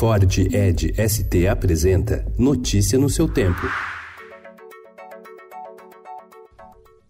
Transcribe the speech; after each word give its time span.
Ford 0.00 0.38
Ed 0.38 0.94
ST 0.96 1.46
apresenta 1.46 2.24
Notícia 2.38 2.98
no 2.98 3.10
seu 3.10 3.28
tempo. 3.28 3.60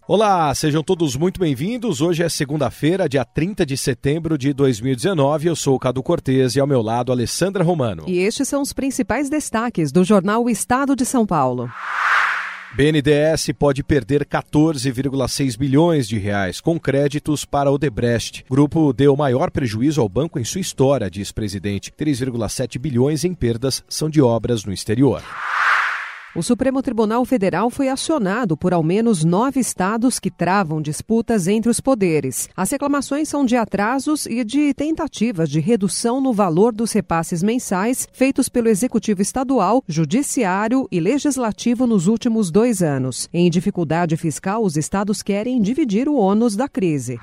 Olá, 0.09 0.53
sejam 0.57 0.83
todos 0.83 1.15
muito 1.15 1.39
bem-vindos. 1.39 2.01
Hoje 2.01 2.25
é 2.25 2.29
segunda-feira, 2.29 3.09
dia 3.09 3.25
30 3.25 3.65
de 3.65 3.77
setembro 3.77 4.37
de 4.37 4.53
2019. 4.53 5.47
Eu 5.47 5.55
sou 5.55 5.77
o 5.77 5.79
Cadu 5.79 6.03
Cortez 6.03 6.57
e 6.57 6.61
ao 6.61 6.67
meu 6.67 6.83
lado 6.83 7.13
Alessandra 7.13 7.63
Romano. 7.63 8.07
E 8.09 8.19
estes 8.19 8.49
são 8.49 8.61
os 8.61 8.73
principais 8.73 9.31
destaques 9.31 9.93
do 9.93 10.03
jornal 10.03 10.43
O 10.43 10.51
Estado 10.51 10.97
de 10.97 11.07
São 11.07 11.25
Paulo. 11.25 11.71
BNDES 12.73 13.51
pode 13.59 13.83
perder 13.83 14.25
14,6 14.25 15.59
bilhões 15.59 16.07
de 16.07 16.19
reais 16.19 16.61
com 16.61 16.79
créditos 16.79 17.45
para 17.45 17.71
o 17.71 17.77
Debrecht. 17.77 18.45
Grupo 18.49 18.93
deu 18.93 19.17
maior 19.17 19.51
prejuízo 19.51 20.01
ao 20.01 20.09
banco 20.09 20.39
em 20.39 20.45
sua 20.45 20.61
história, 20.61 21.11
diz 21.11 21.33
presidente. 21.33 21.91
3,7 21.91 22.79
bilhões 22.79 23.25
em 23.25 23.35
perdas 23.35 23.83
são 23.89 24.09
de 24.09 24.23
obras 24.23 24.65
no 24.65 24.73
exterior. 24.73 25.21
O 26.33 26.45
Supremo 26.45 26.81
Tribunal 26.81 27.25
Federal 27.25 27.69
foi 27.71 27.89
acionado 27.89 28.57
por 28.57 28.73
ao 28.73 28.85
menos 28.85 29.25
nove 29.25 29.59
estados 29.59 30.21
que 30.21 30.31
travam 30.31 30.81
disputas 30.81 31.49
entre 31.49 31.69
os 31.69 31.81
poderes. 31.81 32.49
As 32.57 32.71
reclamações 32.71 33.29
são 33.29 33.45
de 33.45 33.57
atrasos 33.57 34.27
e 34.27 34.45
de 34.45 34.73
tentativas 34.73 35.51
de 35.51 35.59
redução 35.59 36.21
no 36.21 36.33
valor 36.33 36.73
dos 36.73 36.93
repasses 36.93 37.43
mensais 37.43 38.07
feitos 38.13 38.49
pelo 38.49 38.69
Executivo 38.69 39.21
Estadual, 39.21 39.83
Judiciário 39.89 40.87
e 40.93 41.01
Legislativo 41.01 41.85
nos 41.85 42.07
últimos 42.07 42.49
dois 42.49 42.81
anos. 42.81 43.29
Em 43.33 43.51
dificuldade 43.51 44.17
fiscal, 44.17 44.63
os 44.63 44.77
estados 44.77 45.25
querem 45.25 45.61
dividir 45.61 46.09
o 46.09 46.15
ônus 46.15 46.55
da 46.55 46.69
crise. 46.69 47.19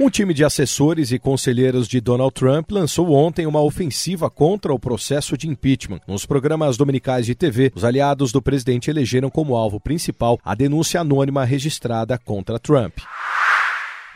Um 0.00 0.08
time 0.08 0.32
de 0.32 0.44
assessores 0.44 1.10
e 1.10 1.18
conselheiros 1.18 1.88
de 1.88 2.00
Donald 2.00 2.32
Trump 2.32 2.70
lançou 2.70 3.10
ontem 3.10 3.46
uma 3.46 3.60
ofensiva 3.60 4.30
contra 4.30 4.72
o 4.72 4.78
processo 4.78 5.36
de 5.36 5.48
impeachment. 5.48 5.98
Nos 6.06 6.24
programas 6.24 6.76
dominicais 6.76 7.26
de 7.26 7.34
TV, 7.34 7.72
os 7.74 7.82
aliados 7.82 8.30
do 8.30 8.40
presidente 8.40 8.88
elegeram 8.88 9.28
como 9.28 9.56
alvo 9.56 9.80
principal 9.80 10.38
a 10.44 10.54
denúncia 10.54 11.00
anônima 11.00 11.44
registrada 11.44 12.16
contra 12.16 12.60
Trump. 12.60 12.96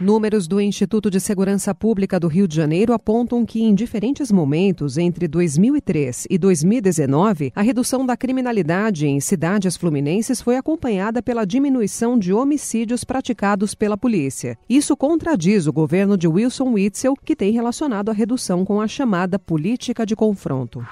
Números 0.02 0.48
do 0.48 0.60
Instituto 0.60 1.08
de 1.08 1.20
Segurança 1.20 1.72
Pública 1.72 2.18
do 2.18 2.26
Rio 2.26 2.48
de 2.48 2.56
Janeiro 2.56 2.92
apontam 2.92 3.46
que, 3.46 3.62
em 3.62 3.72
diferentes 3.72 4.32
momentos 4.32 4.98
entre 4.98 5.28
2003 5.28 6.26
e 6.28 6.36
2019, 6.36 7.52
a 7.54 7.62
redução 7.62 8.04
da 8.04 8.16
criminalidade 8.16 9.06
em 9.06 9.20
cidades 9.20 9.76
fluminenses 9.76 10.42
foi 10.42 10.56
acompanhada 10.56 11.22
pela 11.22 11.46
diminuição 11.46 12.18
de 12.18 12.32
homicídios 12.32 13.04
praticados 13.04 13.76
pela 13.76 13.96
polícia. 13.96 14.58
Isso 14.68 14.96
contradiz 14.96 15.68
o 15.68 15.72
governo 15.72 16.16
de 16.18 16.26
Wilson 16.26 16.72
Witzel, 16.72 17.14
que 17.24 17.36
tem 17.36 17.52
relacionado 17.52 18.08
a 18.08 18.12
redução 18.12 18.64
com 18.64 18.80
a 18.80 18.88
chamada 18.88 19.38
política 19.38 20.04
de 20.04 20.16
confronto. 20.16 20.84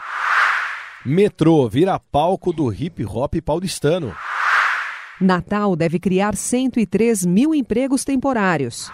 Metrô 1.04 1.68
vira 1.68 1.98
palco 1.98 2.52
do 2.52 2.72
hip 2.72 3.04
hop 3.04 3.34
paulistano. 3.44 4.14
Natal 5.20 5.76
deve 5.76 5.98
criar 5.98 6.34
103 6.34 7.26
mil 7.26 7.54
empregos 7.54 8.04
temporários. 8.04 8.90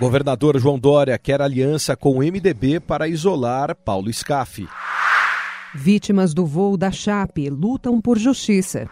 Governador 0.00 0.58
João 0.58 0.78
Dória 0.78 1.18
quer 1.18 1.42
aliança 1.42 1.96
com 1.96 2.18
o 2.18 2.18
MDB 2.18 2.80
para 2.80 3.08
isolar 3.08 3.74
Paulo 3.74 4.12
Scaff. 4.12 4.66
Vítimas 5.74 6.32
do 6.32 6.46
voo 6.46 6.76
da 6.76 6.90
Chape 6.90 7.50
lutam 7.50 8.00
por 8.00 8.16
justiça. 8.16 8.88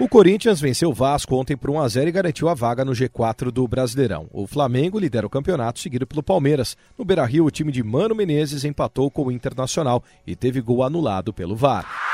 O 0.00 0.08
Corinthians 0.08 0.60
venceu 0.60 0.90
o 0.90 0.94
Vasco 0.94 1.34
ontem 1.34 1.56
por 1.56 1.70
1 1.70 1.80
a 1.80 1.88
0 1.88 2.08
e 2.08 2.12
garantiu 2.12 2.48
a 2.48 2.54
vaga 2.54 2.84
no 2.84 2.92
G4 2.92 3.50
do 3.50 3.66
Brasileirão. 3.66 4.28
O 4.32 4.46
Flamengo 4.46 4.98
lidera 4.98 5.26
o 5.26 5.30
campeonato, 5.30 5.80
seguido 5.80 6.06
pelo 6.06 6.22
Palmeiras. 6.22 6.76
No 6.96 7.04
Beira-Rio, 7.04 7.44
o 7.44 7.50
time 7.50 7.72
de 7.72 7.82
Mano 7.82 8.14
Menezes 8.14 8.64
empatou 8.64 9.10
com 9.10 9.24
o 9.24 9.32
Internacional 9.32 10.02
e 10.24 10.36
teve 10.36 10.60
gol 10.60 10.84
anulado 10.84 11.32
pelo 11.34 11.56
VAR. 11.56 12.07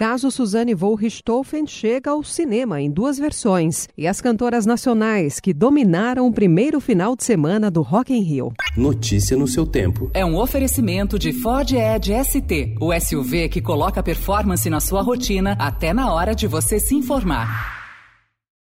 Caso 0.00 0.30
Suzane 0.30 0.72
von 0.72 0.94
Richthofen 0.94 1.66
chega 1.66 2.12
ao 2.12 2.24
cinema 2.24 2.80
em 2.80 2.90
duas 2.90 3.18
versões 3.18 3.86
e 3.98 4.06
as 4.06 4.18
cantoras 4.18 4.64
nacionais 4.64 5.38
que 5.38 5.52
dominaram 5.52 6.26
o 6.26 6.32
primeiro 6.32 6.80
final 6.80 7.14
de 7.14 7.22
semana 7.22 7.70
do 7.70 7.82
Rock 7.82 8.10
in 8.10 8.22
Rio. 8.22 8.50
Notícia 8.74 9.36
no 9.36 9.46
seu 9.46 9.66
tempo. 9.66 10.10
É 10.14 10.24
um 10.24 10.38
oferecimento 10.38 11.18
de 11.18 11.34
Ford 11.34 11.70
Edge 11.70 12.14
ST, 12.24 12.76
o 12.80 12.98
SUV 12.98 13.50
que 13.50 13.60
coloca 13.60 14.02
performance 14.02 14.70
na 14.70 14.80
sua 14.80 15.02
rotina 15.02 15.54
até 15.58 15.92
na 15.92 16.10
hora 16.10 16.34
de 16.34 16.46
você 16.46 16.80
se 16.80 16.94
informar. 16.94 17.79